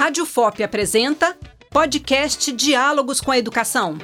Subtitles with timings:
[0.00, 1.36] Rádio FOP apresenta
[1.68, 3.98] podcast Diálogos com a Educação.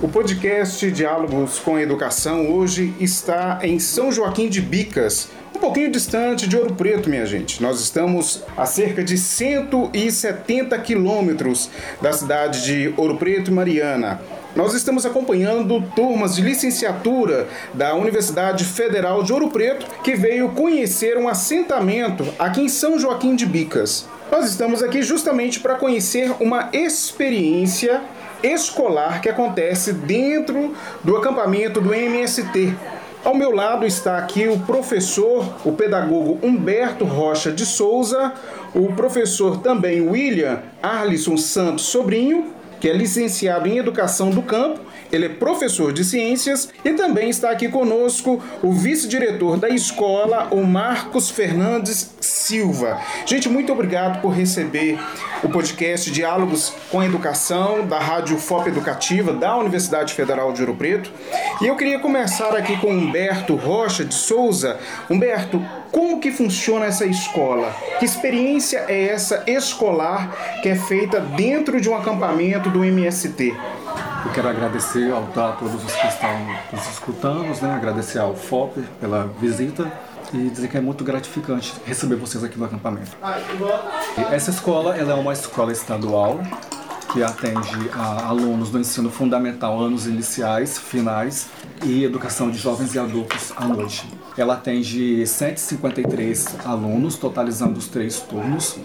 [0.00, 5.90] O podcast Diálogos com a Educação hoje está em São Joaquim de Bicas, um pouquinho
[5.90, 7.60] distante de Ouro Preto, minha gente.
[7.60, 11.68] Nós estamos a cerca de 170 quilômetros
[12.00, 14.20] da cidade de Ouro Preto e Mariana.
[14.56, 21.18] Nós estamos acompanhando turmas de licenciatura da Universidade Federal de Ouro Preto que veio conhecer
[21.18, 24.08] um assentamento aqui em São Joaquim de Bicas.
[24.32, 28.00] Nós estamos aqui justamente para conhecer uma experiência
[28.42, 32.74] escolar que acontece dentro do acampamento do MST.
[33.22, 38.32] Ao meu lado está aqui o professor, o pedagogo Humberto Rocha de Souza,
[38.74, 44.80] o professor também William Arlisson Santos Sobrinho que é licenciado em Educação do Campo,
[45.12, 50.64] ele é professor de ciências e também está aqui conosco o vice-diretor da escola, o
[50.64, 53.00] Marcos Fernandes Silva.
[53.24, 54.98] Gente, muito obrigado por receber
[55.42, 61.10] o podcast Diálogos com Educação da Rádio FOP Educativa da Universidade Federal de Ouro Preto.
[61.60, 64.78] E eu queria começar aqui com Humberto Rocha de Souza.
[65.10, 67.74] Humberto, como que funciona essa escola?
[67.98, 73.54] Que experiência é essa escolar que é feita dentro de um acampamento do MST?
[74.26, 76.30] Eu quero agradecer ao, a todos os que estão
[76.72, 77.74] nos escutando, né?
[77.74, 79.90] agradecer ao FOP pela visita
[80.34, 83.16] e dizer que é muito gratificante receber vocês aqui no acampamento.
[84.32, 86.40] Essa escola ela é uma escola estadual
[87.12, 91.46] que atende a alunos do ensino fundamental, anos iniciais, finais
[91.84, 94.10] e educação de jovens e adultos à noite.
[94.36, 98.76] Ela atende 153 alunos, totalizando os três turnos,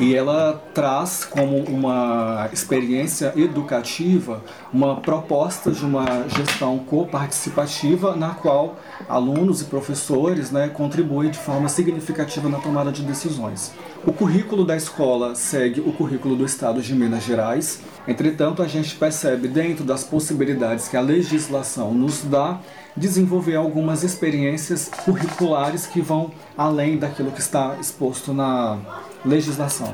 [0.00, 8.76] e ela traz como uma experiência educativa uma proposta de uma gestão coparticipativa na qual
[9.08, 13.72] alunos e professores né, contribuem de forma significativa na tomada de decisões.
[14.06, 18.94] O currículo da escola segue o currículo do Estado de Minas Gerais, entretanto, a gente
[18.96, 22.60] percebe, dentro das possibilidades que a legislação nos dá,
[22.96, 28.78] desenvolver algumas experiências curriculares que vão além daquilo que está exposto na
[29.24, 29.92] legislação.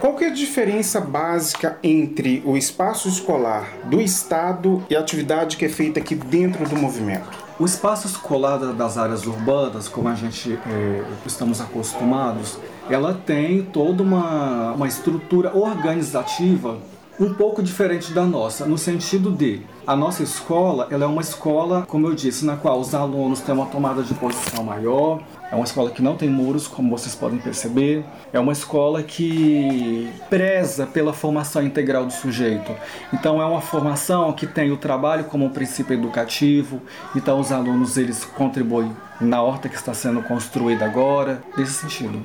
[0.00, 5.64] Qual é a diferença básica entre o espaço escolar do Estado e a atividade que
[5.64, 7.28] é feita aqui dentro do movimento?
[7.58, 12.56] O espaço escolar das áreas urbanas, como a gente é, estamos acostumados,
[12.88, 16.78] ela tem toda uma, uma estrutura organizativa
[17.18, 21.86] um pouco diferente da nossa, no sentido de a nossa escola, ela é uma escola,
[21.88, 25.18] como eu disse, na qual os alunos têm uma tomada de posição maior,
[25.50, 28.04] é uma escola que não tem muros, como vocês podem perceber.
[28.30, 32.70] É uma escola que preza pela formação integral do sujeito.
[33.14, 36.82] Então é uma formação que tem o trabalho como um princípio educativo.
[37.16, 42.22] Então os alunos eles contribuem na horta que está sendo construída agora, nesse sentido.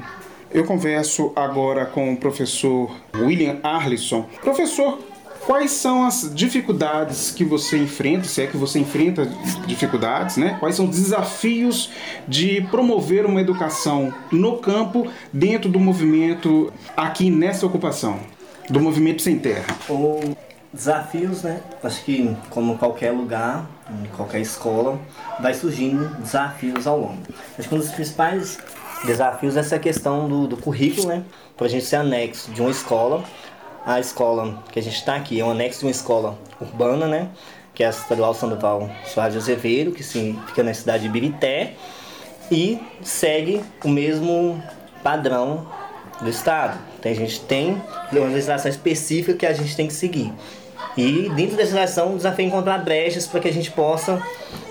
[0.52, 4.28] Eu converso agora com o professor William Arlisson.
[4.42, 5.00] Professor,
[5.46, 9.26] quais são as dificuldades que você enfrenta, se é que você enfrenta
[9.66, 10.58] dificuldades, né?
[10.60, 11.90] Quais são os desafios
[12.28, 18.20] de promover uma educação no campo dentro do movimento aqui nessa ocupação,
[18.70, 19.66] do movimento sem terra?
[19.90, 20.36] O
[20.74, 21.62] desafios, né?
[21.84, 25.00] Acho que como qualquer lugar, em qualquer escola,
[25.40, 27.22] vai surgindo desafios ao longo.
[27.58, 28.58] Acho que um dos principais
[29.06, 31.24] desafios essa questão do, do currículo, né?
[31.56, 33.24] Para a gente ser anexo de uma escola.
[33.86, 37.30] A escola que a gente está aqui é um anexo de uma escola urbana, né?
[37.74, 41.74] Que é a Estadual Sandoval Soares de Azevedo, que sim, fica na cidade de Birité.
[42.50, 44.62] E segue o mesmo
[45.04, 45.68] padrão
[46.22, 46.80] do Estado.
[46.98, 50.32] Então a gente tem uma legislação específica que a gente tem que seguir.
[50.96, 54.22] E dentro dessa legislação, o desafio é encontrar brechas para que a gente possa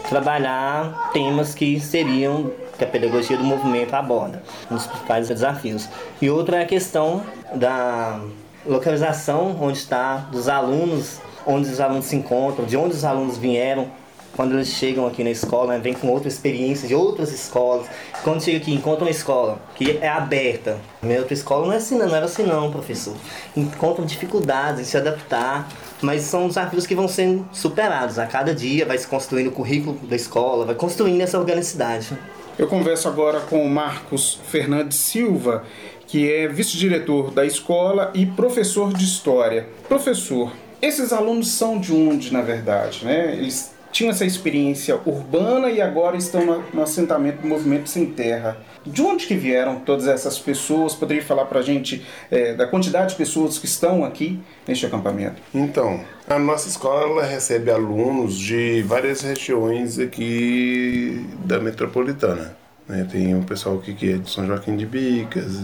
[0.09, 5.89] trabalhar temas que seriam que a pedagogia do movimento aborda, um dos principais desafios.
[6.21, 7.23] E outra é a questão
[7.55, 8.21] da
[8.67, 13.91] localização onde está dos alunos, onde os alunos se encontram, de onde os alunos vieram,
[14.35, 17.87] quando eles chegam aqui na escola, né, vêm com outra experiência de outras escolas.
[18.23, 20.79] Quando chega aqui, encontra uma escola que é aberta.
[21.03, 23.15] Minha outra escola não é assim, não, não era assim não, professor.
[23.55, 25.69] Encontram dificuldades em se adaptar,
[26.01, 28.19] mas são desafios que vão sendo superados.
[28.19, 32.17] A cada dia vai se construindo o currículo da escola, vai construindo essa organicidade.
[32.59, 35.65] Eu converso agora com o Marcos Fernandes Silva,
[36.07, 39.67] que é vice-diretor da escola e professor de história.
[39.89, 40.53] Professor,
[40.83, 43.05] esses alunos são de onde, na verdade?
[43.05, 43.33] Né?
[43.33, 48.57] Eles tinham essa experiência urbana e agora estão no, no assentamento do Movimento Sem Terra.
[48.85, 50.95] De onde que vieram todas essas pessoas?
[50.95, 55.41] Poderia falar para a gente é, da quantidade de pessoas que estão aqui neste acampamento?
[55.55, 62.57] Então, a nossa escola recebe alunos de várias regiões aqui da metropolitana.
[62.89, 63.07] Né?
[63.11, 65.61] Tem o pessoal que é de São Joaquim de Bicas,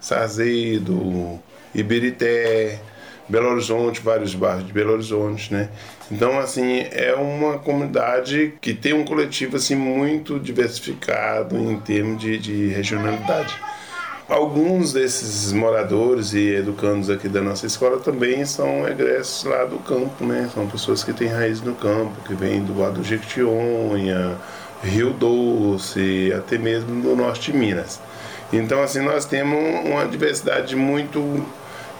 [0.00, 1.38] Sazedo,
[1.74, 2.80] Ibirité,
[3.28, 5.68] Belo Horizonte, vários bairros de Belo Horizonte, né?
[6.12, 12.36] Então, assim, é uma comunidade que tem um coletivo, assim, muito diversificado em termos de,
[12.38, 13.58] de regionalidade.
[14.28, 20.26] Alguns desses moradores e educandos aqui da nossa escola também são egressos lá do campo,
[20.26, 20.50] né?
[20.52, 24.36] São pessoas que têm raiz no campo, que vêm do lado do Jequitinhonha,
[24.84, 27.98] Rio Doce, até mesmo do norte de Minas.
[28.52, 31.42] Então, assim, nós temos uma diversidade muito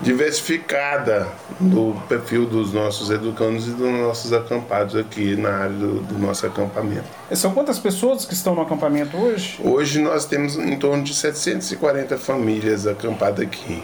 [0.00, 1.29] diversificada
[1.61, 6.47] do perfil dos nossos educandos e dos nossos acampados aqui na área do, do, nosso
[6.47, 7.05] acampamento.
[7.33, 9.59] São quantas pessoas que estão no acampamento hoje?
[9.62, 13.83] Hoje nós temos em torno de 740 famílias acampadas aqui.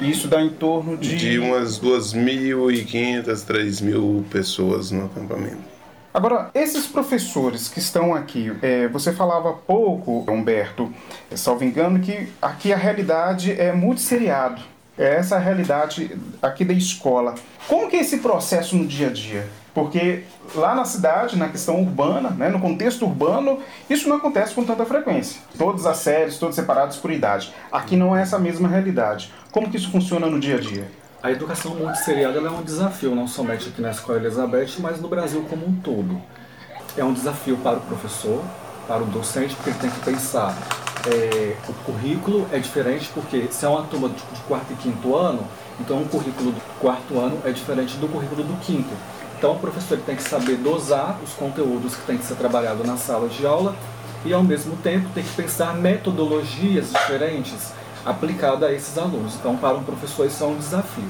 [0.00, 1.16] Isso dá em torno de...
[1.16, 5.70] De umas 2.500, 3.000 pessoas no acampamento.
[6.12, 10.92] Agora, esses professores que estão aqui, é, você falava pouco, Humberto,
[11.36, 14.60] salvo engano, que aqui a realidade é muito seriado.
[15.00, 17.34] É essa a realidade aqui da escola.
[17.66, 19.48] Como que é esse processo no dia a dia?
[19.72, 20.24] Porque
[20.54, 24.84] lá na cidade, na questão urbana, né, no contexto urbano, isso não acontece com tanta
[24.84, 25.40] frequência.
[25.56, 27.50] Todas as séries, todos separados por idade.
[27.72, 29.32] Aqui não é essa mesma realidade.
[29.50, 30.90] Como que isso funciona no dia a dia?
[31.22, 35.46] A educação multisseriada é um desafio, não somente aqui na Escola Elizabeth, mas no Brasil
[35.48, 36.20] como um todo.
[36.94, 38.44] É um desafio para o professor,
[38.86, 40.54] para o docente, porque ele tem que pensar.
[41.06, 45.16] É, o currículo é diferente, porque se é uma turma de, de quarto e quinto
[45.16, 45.46] ano,
[45.80, 48.90] então o currículo do quarto ano é diferente do currículo do quinto.
[49.38, 52.98] Então o professor tem que saber dosar os conteúdos que tem que ser trabalhado na
[52.98, 53.74] sala de aula
[54.24, 57.72] e ao mesmo tempo tem que pensar metodologias diferentes
[58.04, 59.34] aplicada a esses alunos.
[59.36, 61.08] Então, para um professor, isso é um desafio.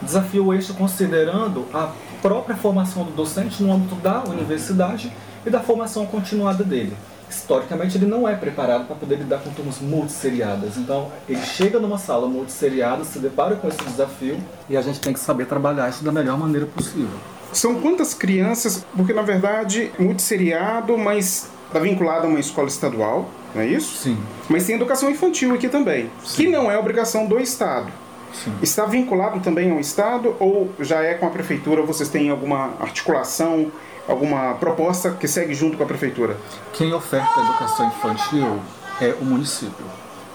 [0.00, 5.12] Desafio este considerando a própria formação do docente no âmbito da universidade
[5.44, 6.96] e da formação continuada dele.
[7.30, 10.76] Historicamente, ele não é preparado para poder lidar com turmas multisseriadas.
[10.76, 14.36] Então, ele chega numa sala multisseriada, se depara com esse desafio
[14.68, 17.16] e a gente tem que saber trabalhar isso da melhor maneira possível.
[17.52, 18.84] São quantas crianças?
[18.96, 23.96] Porque, na verdade, multisseriado, mas está vinculado a uma escola estadual, não é isso?
[24.02, 24.18] Sim.
[24.48, 26.44] Mas tem educação infantil aqui também, Sim.
[26.44, 27.92] que não é obrigação do Estado.
[28.32, 28.52] Sim.
[28.62, 31.82] Está vinculado também ao Estado ou já é com a Prefeitura?
[31.82, 33.70] Vocês têm alguma articulação,
[34.08, 36.36] alguma proposta que segue junto com a Prefeitura?
[36.72, 38.60] Quem oferta educação infantil
[39.00, 39.84] é o município.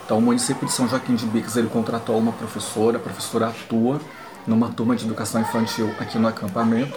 [0.05, 3.99] Então, o município de São Joaquim de Bicas ele contratou uma professora, a professora atua
[4.45, 6.95] numa turma de educação infantil aqui no acampamento,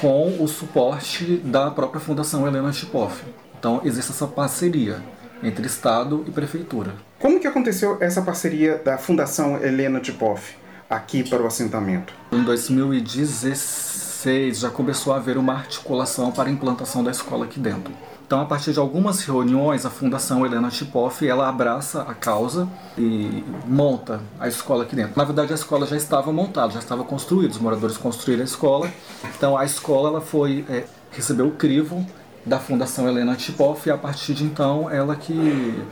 [0.00, 3.24] com o suporte da própria Fundação Helena Chipoff.
[3.58, 5.02] Então, existe essa parceria
[5.42, 6.94] entre Estado e Prefeitura.
[7.18, 10.56] Como que aconteceu essa parceria da Fundação Helena Tipoff
[10.88, 12.12] aqui para o assentamento?
[12.30, 14.07] Em 2016
[14.52, 17.92] já começou a haver uma articulação para a implantação da escola aqui dentro.
[18.26, 22.68] Então, a partir de algumas reuniões, a Fundação Helena Tipoff, ela abraça a causa
[22.98, 25.14] e monta a escola aqui dentro.
[25.16, 28.90] Na verdade, a escola já estava montada, já estava construída, os moradores construíram a escola.
[29.34, 32.04] Então, a escola ela foi é, recebeu o crivo
[32.44, 35.82] da Fundação Helena Tipoff e a partir de então ela que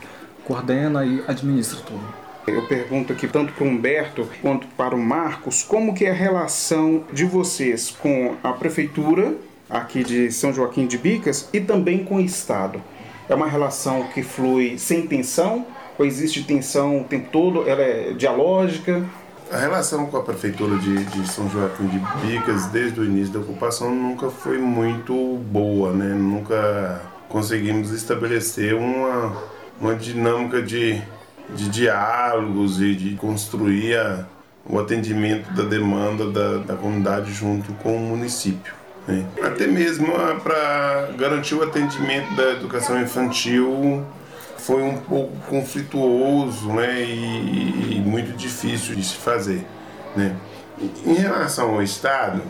[0.45, 2.26] coordena e administra tudo.
[2.47, 6.13] Eu pergunto aqui tanto para o Humberto quanto para o Marcos, como que é a
[6.13, 9.35] relação de vocês com a prefeitura
[9.69, 12.81] aqui de São Joaquim de Bicas e também com o Estado?
[13.27, 15.67] É uma relação que flui sem tensão
[15.99, 17.67] ou existe tensão o tempo todo?
[17.67, 19.03] Ela é dialógica?
[19.51, 23.39] A relação com a prefeitura de, de, São Joaquim de Bicas, desde o início da
[23.39, 26.13] ocupação, nunca foi muito boa, né?
[26.13, 29.35] Nunca conseguimos estabelecer uma,
[29.81, 31.01] uma dinâmica de,
[31.55, 34.25] de diálogos e de construir a,
[34.65, 38.73] o atendimento da demanda da, da comunidade junto com o município.
[39.07, 39.25] Né?
[39.41, 44.05] Até mesmo ah, para garantir o atendimento da educação infantil
[44.57, 49.65] foi um pouco conflituoso né, e, e, muito difícil de se fazer.
[50.15, 50.35] Né.
[51.05, 52.41] Em relação ao Estado,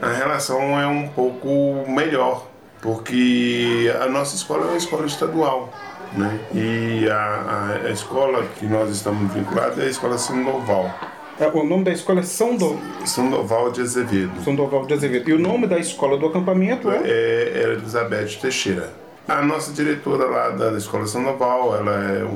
[0.00, 2.46] a relação é um pouco melhor,
[2.80, 5.70] porque a nossa escola é uma escola estadual.
[6.12, 10.92] Né, e a, a escola que nós estamos vinculados é a Escola Sandoval.
[11.38, 12.78] É, o nome da escola é São, Do...
[13.06, 14.42] Sandoval de Azevedo.
[14.44, 15.30] Sandoval de Azevedo.
[15.30, 16.98] E o nome da escola do acampamento é?
[17.04, 18.92] É, é Elizabeth Teixeira.
[19.26, 22.26] A nossa diretora lá da, Escola Sandoval, ela é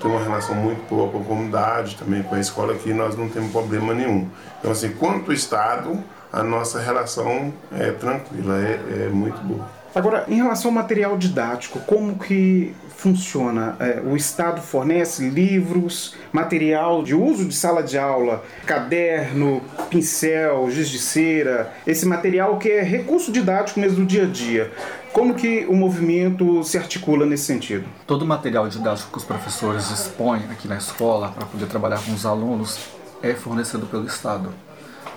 [0.00, 3.28] tem uma relação muito boa com a comunidade, também com a escola aqui, nós não
[3.28, 4.28] temos problema nenhum.
[4.58, 6.02] Então, assim, quanto Estado,
[6.32, 9.68] a nossa relação é tranquila, é, é muito boa.
[9.96, 13.76] Agora, em relação ao material didático, como que funciona?
[13.80, 20.90] É, o Estado fornece livros, material de uso de sala de aula, caderno, pincel, giz
[20.90, 24.70] de cera, esse material que é recurso didático mesmo do dia a dia.
[25.14, 27.88] Como que o movimento se articula nesse sentido?
[28.06, 32.12] Todo o material didático que os professores dispõem aqui na escola para poder trabalhar com
[32.12, 32.78] os alunos
[33.22, 34.52] é fornecido pelo Estado.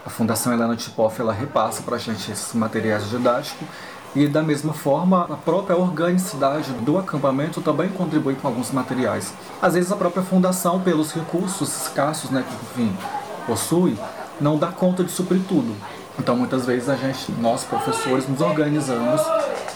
[0.06, 3.68] A Fundação Helena Tipoff ela repassa para a gente esses materiais didáticos
[4.16, 9.34] e da mesma forma, a própria organicidade do acampamento também contribui com alguns materiais.
[9.62, 12.98] Às vezes a própria fundação, pelos recursos escassos né, que enfim,
[13.46, 13.98] possui,
[14.42, 15.76] não dá conta de suprir tudo.
[16.18, 19.22] Então muitas vezes a gente, nós professores, nos organizamos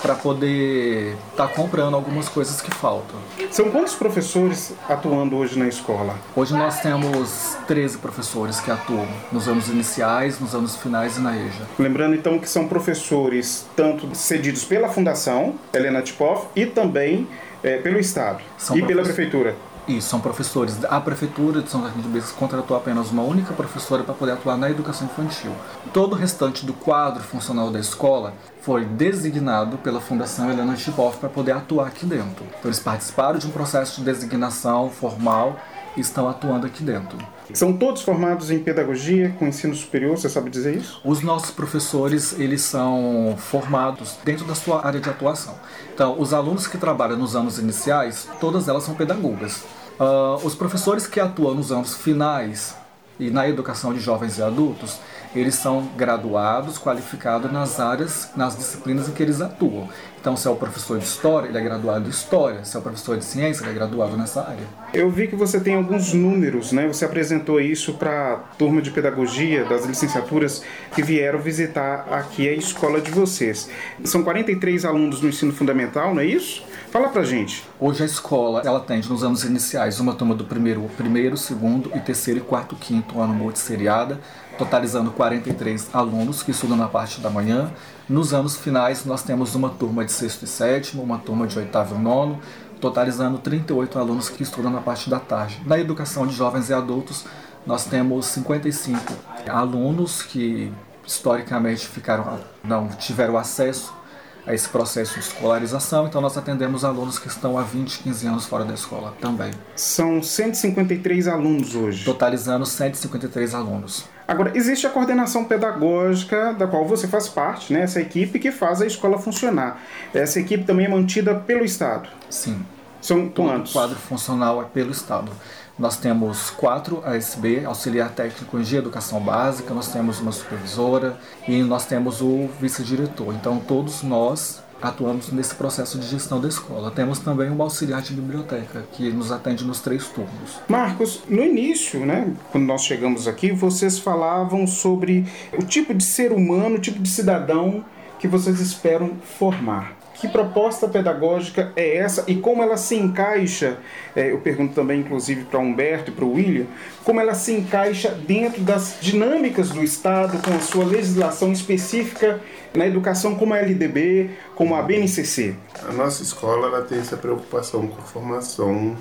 [0.04, 3.18] para poder estar tá comprando algumas coisas que faltam.
[3.50, 6.16] São quantos professores atuando hoje na escola?
[6.36, 11.34] Hoje nós temos 13 professores que atuam nos anos iniciais, nos anos finais e na
[11.34, 11.66] EJA.
[11.80, 17.26] Lembrando então que são professores tanto cedidos pela Fundação Helena Tipoff e também
[17.64, 19.56] é, pelo Estado são e pela Prefeitura.
[19.88, 20.78] Isso, são professores.
[20.86, 24.58] A Prefeitura de São Joaquim de Becas contratou apenas uma única professora para poder atuar
[24.58, 25.52] na educação infantil.
[25.92, 31.28] Todo o restante do quadro funcional da escola foi designado pela Fundação Helena Tipoff para
[31.28, 32.46] poder atuar aqui dentro.
[32.46, 35.60] Então eles participaram de um processo de designação formal
[35.98, 37.18] estão atuando aqui dentro.
[37.54, 41.02] São todos formados em pedagogia, com ensino superior, você sabe dizer isso?
[41.04, 45.56] Os nossos professores, eles são formados dentro da sua área de atuação.
[45.94, 49.64] Então, os alunos que trabalham nos anos iniciais, todas elas são pedagogas.
[50.00, 52.76] Uh, os professores que atuam nos anos finais
[53.20, 55.00] e na educação de jovens e adultos,
[55.36, 59.90] eles são graduados, qualificados nas áreas, nas disciplinas em que eles atuam.
[60.20, 62.64] Então, se é o professor de História, ele é graduado em História.
[62.64, 64.66] Se é o professor de Ciência, ele é graduado nessa área.
[64.94, 66.88] Eu vi que você tem alguns números, né?
[66.88, 70.64] Você apresentou isso para a turma de Pedagogia das licenciaturas
[70.96, 73.70] que vieram visitar aqui a escola de vocês.
[74.06, 76.64] São 43 alunos no ensino fundamental, não é isso?
[76.94, 77.68] Fala pra gente.
[77.80, 82.00] Hoje a escola, ela atende nos anos iniciais uma turma do primeiro, primeiro, segundo e
[82.00, 84.22] terceiro e quarto, quinto ano multisseriada,
[84.60, 87.74] totalizando 43 alunos que estudam na parte da manhã.
[88.08, 91.96] Nos anos finais, nós temos uma turma de sexto e sétimo, uma turma de oitavo
[91.96, 92.40] e nono,
[92.80, 95.64] totalizando 38 alunos que estudam na parte da tarde.
[95.66, 97.26] Na educação de jovens e adultos,
[97.66, 99.16] nós temos 55
[99.50, 100.72] alunos que
[101.08, 104.03] historicamente ficaram não tiveram acesso
[104.46, 108.46] a esse processo de escolarização, então nós atendemos alunos que estão há 20, 15 anos
[108.46, 109.52] fora da escola também.
[109.76, 112.04] São 153 alunos hoje.
[112.04, 114.06] Totalizando 153 alunos.
[114.28, 117.82] Agora, existe a coordenação pedagógica da qual você faz parte, né?
[117.82, 119.82] essa equipe que faz a escola funcionar.
[120.14, 122.10] Essa equipe também é mantida pelo Estado.
[122.30, 122.66] Sim.
[123.02, 123.72] São quantos?
[123.72, 125.30] O quadro funcional é pelo Estado.
[125.78, 131.86] Nós temos quatro ASB, auxiliar técnico de educação básica, nós temos uma supervisora e nós
[131.86, 133.34] temos o vice-diretor.
[133.34, 136.92] Então, todos nós atuamos nesse processo de gestão da escola.
[136.92, 140.60] Temos também um auxiliar de biblioteca, que nos atende nos três turnos.
[140.68, 145.26] Marcos, no início, né, quando nós chegamos aqui, vocês falavam sobre
[145.58, 147.84] o tipo de ser humano, o tipo de cidadão
[148.20, 150.03] que vocês esperam formar.
[150.24, 153.78] Que proposta pedagógica é essa e como ela se encaixa?
[154.16, 156.66] É, eu pergunto também, inclusive, para Humberto e para o William,
[157.04, 162.40] como ela se encaixa dentro das dinâmicas do Estado, com a sua legislação específica
[162.74, 165.56] na educação, como a LDB, como a BNCC?
[165.90, 168.96] A nossa escola ela tem essa preocupação com a formação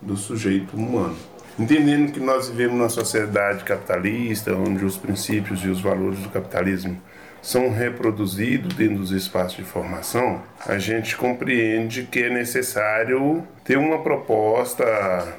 [0.00, 1.16] do sujeito humano.
[1.58, 6.96] Entendendo que nós vivemos numa sociedade capitalista, onde os princípios e os valores do capitalismo
[7.40, 13.98] são reproduzidos dentro dos espaços de formação, a gente compreende que é necessário ter uma
[14.02, 14.84] proposta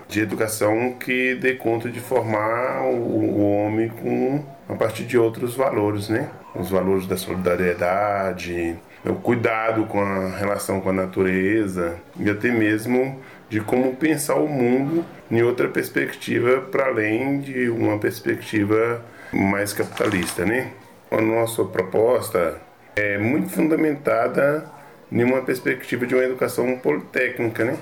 [0.07, 6.09] de educação que dê conta de formar o, homem com a partir de outros valores,
[6.09, 6.29] né?
[6.55, 8.75] Os valores da solidariedade,
[9.05, 14.47] o cuidado com a relação com a natureza e até mesmo de como pensar o
[14.47, 20.71] mundo em outra perspectiva para além de uma perspectiva mais capitalista, né?
[21.11, 22.57] A nossa proposta
[22.95, 24.65] é muito fundamentada
[25.11, 27.77] em uma perspectiva de uma educação politécnica, né?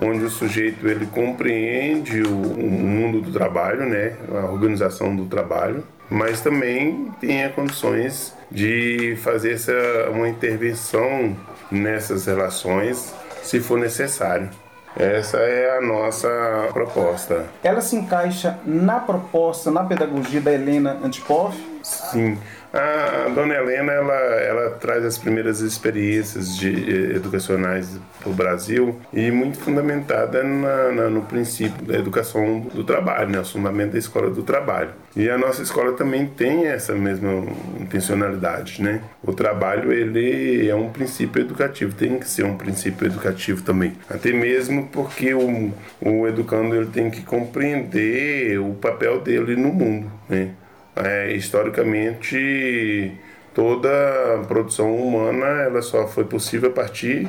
[0.00, 5.84] onde o sujeito ele compreende o, o, mundo do trabalho, né, a organização do trabalho,
[6.08, 9.72] mas também tenha condições de fazer essa
[10.10, 11.36] uma intervenção
[11.70, 14.48] nessas relações, se for necessário.
[14.94, 17.46] Essa é a nossa proposta.
[17.64, 21.56] Ela se encaixa na proposta, na pedagogia da Helena Antipoff?
[21.82, 22.36] Sim.
[22.72, 28.98] A dona Helena, ela, ela traz as primeiras experiências de, eh, educacionais para o Brasil
[29.12, 33.40] e muito fundamentada na, na, no princípio da educação do trabalho, né?
[33.40, 34.90] o fundamento da escola do trabalho.
[35.14, 37.44] E a nossa escola também tem essa mesma
[37.78, 39.02] intencionalidade, né?
[39.22, 43.92] O trabalho, ele é um princípio educativo, tem que ser um princípio educativo também.
[44.08, 50.10] Até mesmo porque o, o educando ele tem que compreender o papel dele no mundo,
[50.30, 50.52] né?
[50.94, 53.12] É, historicamente,
[53.54, 57.28] toda produção humana ela só foi possível a partir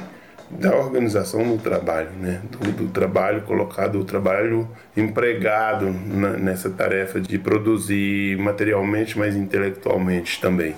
[0.50, 2.42] da organização do trabalho, né?
[2.50, 10.40] do, do trabalho colocado, o trabalho empregado na, nessa tarefa de produzir materialmente, mas intelectualmente
[10.40, 10.76] também.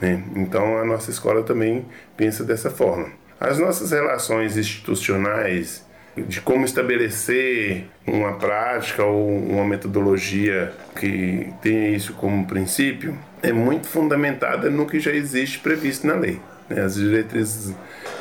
[0.00, 0.22] Né?
[0.34, 1.84] Então a nossa escola também
[2.16, 3.08] pensa dessa forma.
[3.38, 5.84] As nossas relações institucionais
[6.16, 13.86] de como estabelecer uma prática ou uma metodologia que tenha isso como princípio é muito
[13.86, 16.38] fundamentada no que já existe previsto na lei.
[16.68, 16.82] Né?
[16.82, 17.74] As diretrizes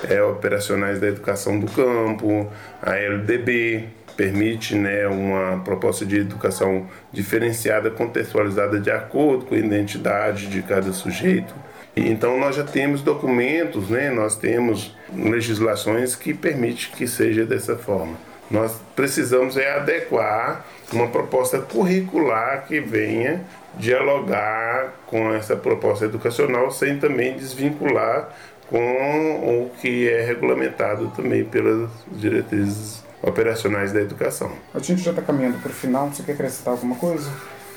[0.09, 2.49] é, operacionais da educação do campo,
[2.81, 10.47] a LDB, permite né, uma proposta de educação diferenciada, contextualizada de acordo com a identidade
[10.47, 11.53] de cada sujeito.
[11.95, 14.09] Então nós já temos documentos, né?
[14.09, 18.15] nós temos legislações que permitem que seja dessa forma.
[18.49, 23.41] Nós precisamos é adequar uma proposta curricular que venha
[23.77, 28.29] dialogar com essa proposta educacional sem também desvincular
[28.69, 34.51] com o que é regulamentado também pelas diretrizes operacionais da educação.
[34.73, 37.29] A gente já está caminhando para o final, você quer acrescentar alguma coisa?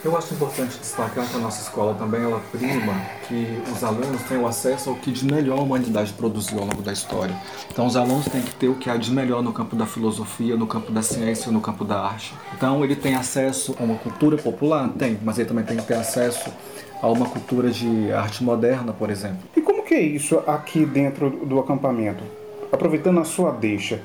[0.04, 2.92] Eu acho importante destacar que a nossa escola também ela prima
[3.26, 6.92] que os alunos tenham acesso ao que de melhor a humanidade produziu ao longo da
[6.92, 7.34] história.
[7.72, 10.58] Então os alunos têm que ter o que há de melhor no campo da filosofia,
[10.58, 12.34] no campo da ciência, no campo da arte.
[12.54, 14.90] Então ele tem acesso a uma cultura popular?
[14.90, 16.52] Tem, mas ele também tem que ter acesso
[17.00, 19.38] a uma cultura de arte moderna, por exemplo.
[19.56, 22.22] E como que é isso aqui dentro do acampamento?
[22.70, 24.02] Aproveitando a sua deixa,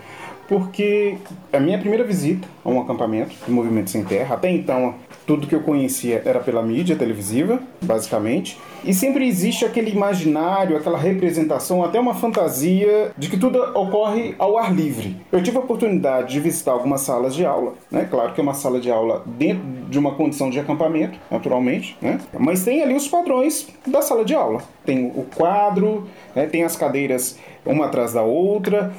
[0.50, 1.16] porque
[1.54, 4.96] a minha primeira visita a um acampamento do Movimento Sem Terra, até então
[5.28, 10.98] tudo que eu conhecia era pela mídia televisiva, basicamente, e sempre existe aquele imaginário, aquela
[10.98, 15.18] representação, até uma fantasia de que tudo ocorre ao ar livre.
[15.32, 18.08] Eu tive a oportunidade de visitar algumas salas de aula, né?
[18.10, 22.20] Claro que é uma sala de aula dentro de uma condição de acampamento, naturalmente, né?
[22.40, 24.64] Mas tem ali os padrões da sala de aula.
[24.84, 26.48] Tem o quadro, né?
[26.48, 28.92] tem as cadeiras uma atrás da outra,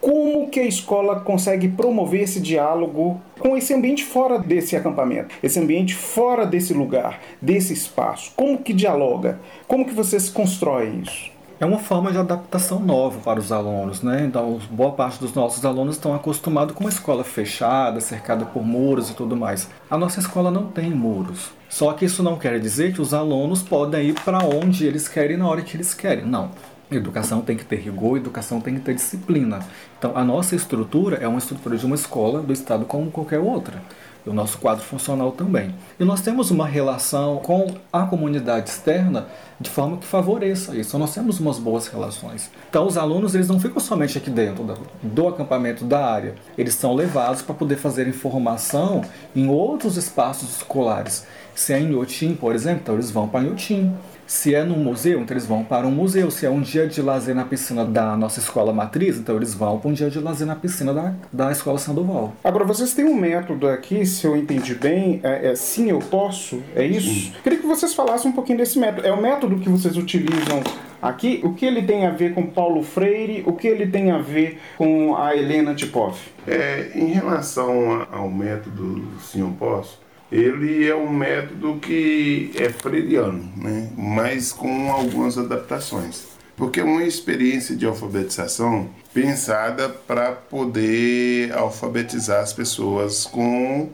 [0.00, 5.58] como que a escola consegue promover esse diálogo com esse ambiente fora desse acampamento, esse
[5.58, 8.32] ambiente fora desse lugar, desse espaço?
[8.36, 9.40] Como que dialoga?
[9.66, 11.36] Como que vocês constroem isso?
[11.58, 14.26] É uma forma de adaptação nova para os alunos, né?
[14.26, 19.08] Então, boa parte dos nossos alunos estão acostumados com uma escola fechada, cercada por muros
[19.08, 19.70] e tudo mais.
[19.88, 21.50] A nossa escola não tem muros.
[21.66, 25.38] Só que isso não quer dizer que os alunos podem ir para onde eles querem
[25.38, 26.26] na hora que eles querem.
[26.26, 26.50] Não.
[26.90, 29.58] Educação tem que ter rigor, educação tem que ter disciplina.
[29.98, 33.82] Então, a nossa estrutura é uma estrutura de uma escola do Estado como qualquer outra.
[34.24, 35.74] E o nosso quadro funcional também.
[35.98, 39.26] E nós temos uma relação com a comunidade externa
[39.60, 40.96] de forma que favoreça isso.
[40.96, 42.50] Nós temos umas boas relações.
[42.70, 44.64] Então, os alunos eles não ficam somente aqui dentro
[45.02, 46.34] do, acampamento da área.
[46.56, 49.02] Eles são levados para poder fazer formação
[49.34, 51.26] em outros espaços escolares.
[51.54, 53.92] Se é em Inhotim, por exemplo, então eles vão para Inhotim.
[54.26, 56.30] Se é num museu, então eles vão para um museu.
[56.30, 59.78] Se é um dia de lazer na piscina da nossa escola matriz, então eles vão
[59.78, 62.34] para um dia de lazer na piscina da, da escola Sandoval.
[62.42, 66.62] Agora, vocês têm um método aqui, se eu entendi bem, é, é sim, eu posso,
[66.74, 67.08] é isso?
[67.08, 67.32] Sim.
[67.42, 69.06] Queria que vocês falassem um pouquinho desse método.
[69.06, 70.62] É o método que vocês utilizam
[71.00, 71.40] aqui?
[71.44, 73.44] O que ele tem a ver com Paulo Freire?
[73.46, 76.30] O que ele tem a ver com a Helena Tipoff?
[76.46, 83.52] É, em relação ao método sim, eu posso, ele é um método que é freiriano,
[83.56, 83.90] né?
[83.96, 86.24] mas com algumas adaptações.
[86.56, 93.90] Porque é uma experiência de alfabetização pensada para poder alfabetizar as pessoas com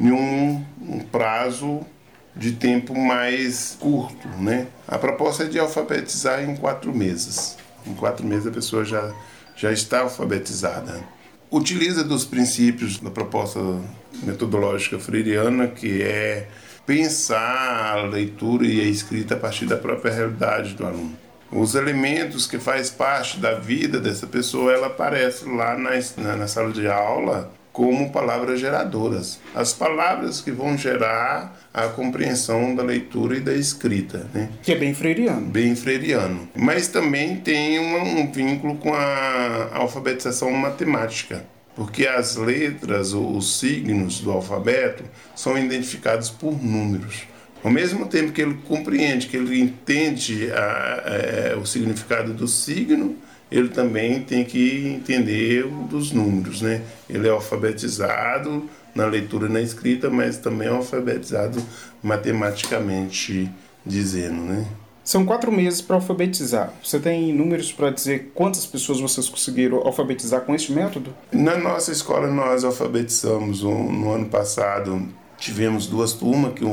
[0.00, 1.80] um, um prazo
[2.36, 4.28] de tempo mais curto.
[4.40, 4.68] Né?
[4.86, 7.56] A proposta é de alfabetizar em quatro meses.
[7.86, 9.12] Em quatro meses a pessoa já,
[9.56, 11.02] já está alfabetizada
[11.56, 13.60] utiliza dos princípios da proposta
[14.22, 16.48] metodológica freiriana, que é
[16.84, 21.16] pensar a leitura e a escrita a partir da própria realidade do aluno.
[21.52, 26.48] Os elementos que faz parte da vida dessa pessoa, ela aparece lá na, na, na
[26.48, 29.40] sala de aula como palavras geradoras.
[29.52, 34.30] As palavras que vão gerar a compreensão da leitura e da escrita.
[34.32, 34.48] Né?
[34.62, 35.46] Que é bem freiriano.
[35.48, 36.48] Bem freiriano.
[36.54, 41.44] Mas também tem um, um vínculo com a alfabetização matemática
[41.76, 45.02] porque as letras ou os signos do alfabeto
[45.34, 47.24] são identificados por números.
[47.64, 53.16] Ao mesmo tempo que ele compreende, que ele entende a, a, o significado do signo,
[53.54, 56.82] ele também tem que entender dos números, né?
[57.08, 61.62] Ele é alfabetizado na leitura e na escrita, mas também é alfabetizado
[62.02, 63.48] matematicamente
[63.86, 64.66] dizendo, né?
[65.04, 66.72] São quatro meses para alfabetizar.
[66.82, 71.14] Você tem números para dizer quantas pessoas vocês conseguiram alfabetizar com este método?
[71.30, 75.06] Na nossa escola, nós alfabetizamos no ano passado.
[75.38, 76.64] Tivemos duas turmas, que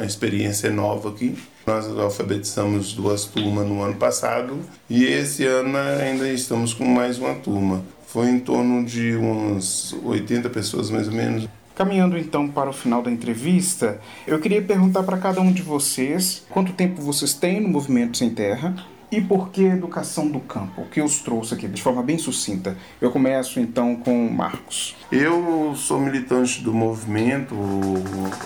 [0.00, 1.34] a experiência é nova aqui.
[1.66, 4.58] Nós alfabetizamos duas turmas no ano passado
[4.90, 7.84] e esse ano ainda estamos com mais uma turma.
[8.08, 11.48] Foi em torno de uns 80 pessoas mais ou menos.
[11.74, 16.44] Caminhando então para o final da entrevista, eu queria perguntar para cada um de vocês
[16.50, 18.74] quanto tempo vocês têm no Movimento Sem Terra
[19.12, 20.82] e por que educação do campo?
[20.82, 22.76] O que os trouxe aqui de forma bem sucinta?
[23.00, 24.96] Eu começo então com Marcos.
[25.12, 27.54] Eu sou militante do movimento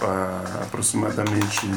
[0.02, 1.70] há aproximadamente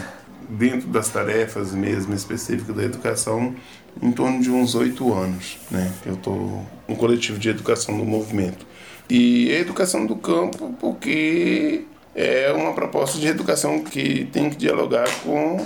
[0.49, 3.55] dentro das tarefas mesmo específicas da educação
[4.01, 5.57] em torno de uns oito anos.
[5.69, 5.91] Né?
[6.05, 8.65] Eu estou no coletivo de educação do movimento.
[9.09, 11.85] E a educação do campo, porque
[12.15, 15.57] é uma proposta de educação que tem que dialogar com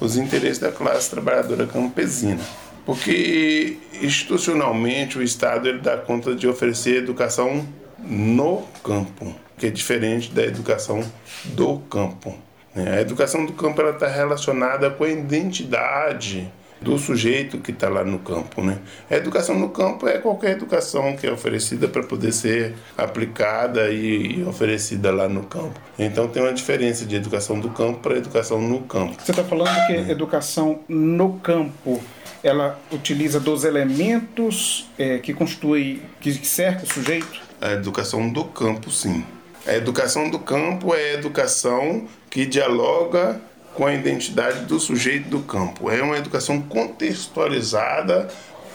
[0.00, 2.40] os interesses da classe trabalhadora campesina.
[2.84, 7.66] Porque institucionalmente o Estado ele dá conta de oferecer educação
[7.98, 11.04] no campo, que é diferente da educação
[11.44, 12.36] do campo.
[12.74, 12.98] Né?
[12.98, 16.50] A educação do campo está relacionada com a identidade
[16.82, 18.62] do sujeito que está lá no campo.
[18.62, 18.78] Né?
[19.10, 24.42] A educação no campo é qualquer educação que é oferecida para poder ser aplicada e
[24.44, 25.80] oferecida lá no campo.
[25.98, 29.14] Então tem uma diferença de educação do campo para educação no campo.
[29.22, 30.10] Você está falando que é.
[30.10, 32.02] educação no campo
[32.42, 37.40] ela utiliza dos elementos é, que constituem, que cerca o sujeito?
[37.60, 39.24] A educação do campo, sim.
[39.64, 43.38] A educação do campo é a educação que dialoga
[43.74, 45.90] com a identidade do sujeito do campo.
[45.90, 48.26] É uma educação contextualizada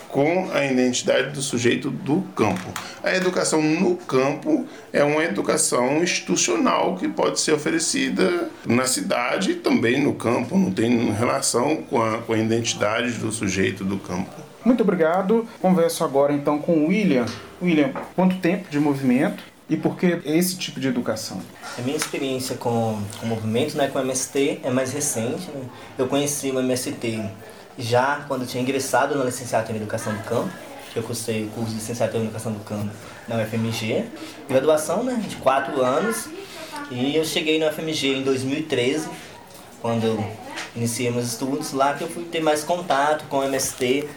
[0.10, 2.72] com a identidade do sujeito do campo.
[3.04, 9.56] A educação no campo é uma educação institucional que pode ser oferecida na cidade e
[9.56, 14.36] também no campo, não tem relação com a, com a identidade do sujeito do campo.
[14.64, 15.48] Muito obrigado.
[15.60, 17.26] Converso agora então com o William.
[17.60, 19.44] William, quanto tempo de movimento?
[19.70, 21.42] E por que esse tipo de educação?
[21.78, 25.50] A minha experiência com, o movimento, né, com o MST, é mais recente.
[25.52, 25.62] Né?
[25.98, 27.30] Eu conheci o MST
[27.78, 30.50] já quando eu tinha ingressado na licenciatura em Educação do Campo,
[30.94, 32.90] que eu cursei o curso de licenciatura em Educação do Campo
[33.28, 34.06] na UFMG.
[34.48, 36.30] Graduação né, de quatro anos.
[36.90, 39.10] E eu cheguei na UFMG em 2013,
[39.82, 40.24] quando
[40.74, 44.08] iniciei meus estudos, lá que eu fui ter mais contato com o MST,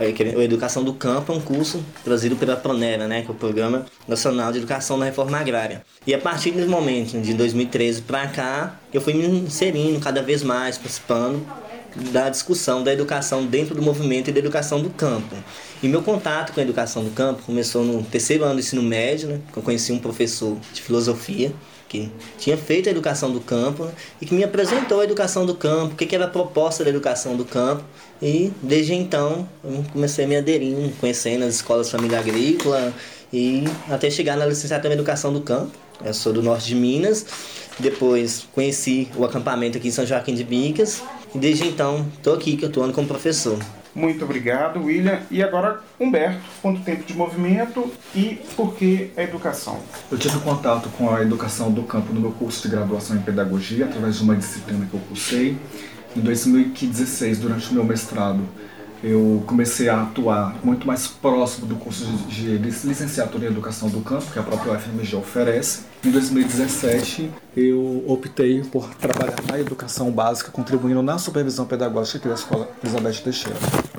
[0.00, 3.84] a Educação do Campo é um curso trazido pela Pronera, né, que é o Programa
[4.08, 5.84] Nacional de Educação na Reforma Agrária.
[6.06, 10.42] E a partir desse momento, de 2013 para cá, eu fui me inserindo cada vez
[10.42, 11.46] mais, participando
[12.12, 15.36] da discussão da educação dentro do movimento e da educação do campo.
[15.82, 19.28] E meu contato com a educação do campo começou no terceiro ano do ensino médio,
[19.28, 21.52] né, que eu conheci um professor de filosofia
[21.90, 25.56] que tinha feito a educação do campo né, e que me apresentou a educação do
[25.56, 27.82] campo, o que, que era a proposta da educação do campo.
[28.22, 32.94] E desde então eu comecei a me aderir, conhecendo as escolas família agrícola
[33.32, 35.72] e até chegar na licenciatura em educação do campo.
[36.04, 37.26] Eu sou do norte de Minas.
[37.78, 41.02] Depois conheci o acampamento aqui em São Joaquim de Bicas.
[41.34, 43.58] E desde então estou aqui, que eu estou como professor.
[43.94, 45.20] Muito obrigado, William.
[45.30, 49.80] E agora, Humberto, quanto tempo de movimento e por que a educação?
[50.10, 53.86] Eu tive contato com a educação do campo no meu curso de graduação em pedagogia,
[53.86, 55.56] através de uma disciplina que eu cursei.
[56.16, 58.40] Em 2016, durante o meu mestrado,
[59.02, 64.30] eu comecei a atuar muito mais próximo do curso de licenciatura em educação do campo,
[64.32, 65.80] que a própria UFMG oferece.
[66.04, 72.34] Em 2017, eu optei por trabalhar na educação básica, contribuindo na supervisão pedagógica aqui da
[72.34, 73.58] Escola Elizabeth Teixeira.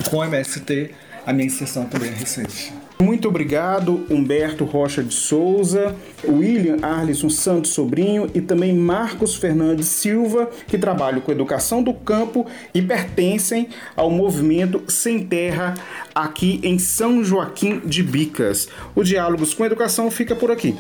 [0.10, 0.92] Com o MST,
[1.26, 2.74] a minha inserção também é recente.
[3.02, 10.48] Muito obrigado, Humberto Rocha de Souza, William Arlisson Santos Sobrinho e também Marcos Fernandes Silva,
[10.68, 15.74] que trabalham com educação do campo e pertencem ao movimento Sem Terra
[16.14, 18.70] aqui em São Joaquim de Bicas.
[18.94, 20.78] O Diálogos com Educação fica por aqui.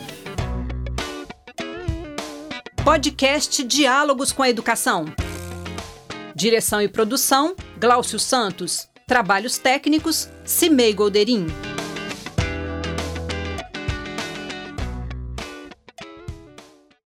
[2.86, 5.06] Podcast Diálogos com a Educação.
[6.36, 8.88] Direção e produção: Glaucio Santos.
[9.08, 11.48] Trabalhos técnicos: Cimei Golderim.